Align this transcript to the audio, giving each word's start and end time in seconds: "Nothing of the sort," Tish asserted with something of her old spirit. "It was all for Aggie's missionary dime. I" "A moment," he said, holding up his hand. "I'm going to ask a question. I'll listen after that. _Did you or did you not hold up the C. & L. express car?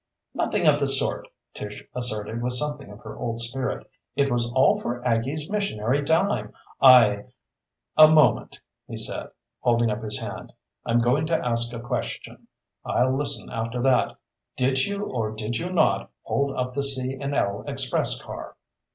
"Nothing 0.33 0.65
of 0.65 0.79
the 0.79 0.87
sort," 0.87 1.27
Tish 1.53 1.83
asserted 1.93 2.41
with 2.41 2.53
something 2.53 2.89
of 2.89 3.01
her 3.01 3.15
old 3.15 3.39
spirit. 3.39 3.85
"It 4.15 4.31
was 4.31 4.49
all 4.51 4.79
for 4.79 4.99
Aggie's 5.07 5.47
missionary 5.47 6.01
dime. 6.01 6.53
I" 6.81 7.25
"A 7.97 8.07
moment," 8.07 8.59
he 8.87 8.97
said, 8.97 9.29
holding 9.59 9.91
up 9.91 10.01
his 10.01 10.17
hand. 10.17 10.53
"I'm 10.87 11.01
going 11.01 11.27
to 11.27 11.45
ask 11.47 11.71
a 11.71 11.79
question. 11.79 12.47
I'll 12.83 13.15
listen 13.15 13.51
after 13.51 13.79
that. 13.83 14.17
_Did 14.57 14.87
you 14.87 15.03
or 15.05 15.33
did 15.35 15.59
you 15.59 15.71
not 15.71 16.09
hold 16.23 16.55
up 16.57 16.73
the 16.73 16.81
C. 16.81 17.15
& 17.19 17.21
L. 17.21 17.63
express 17.67 18.19
car? 18.25 18.55